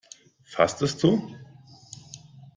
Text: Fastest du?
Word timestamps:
Fastest 0.45 1.03
du? 1.03 1.13